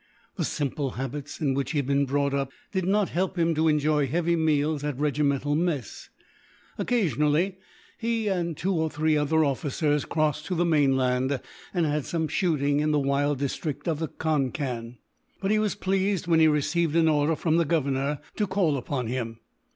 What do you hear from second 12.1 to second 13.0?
shooting in the